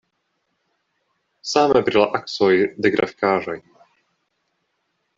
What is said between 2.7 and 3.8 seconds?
de grafikaĵoj.